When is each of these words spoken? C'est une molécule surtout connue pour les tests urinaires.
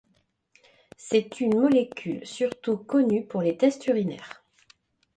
C'est 0.97 1.41
une 1.41 1.53
molécule 1.59 2.25
surtout 2.25 2.75
connue 2.75 3.23
pour 3.27 3.43
les 3.43 3.55
tests 3.55 3.85
urinaires. 3.85 4.43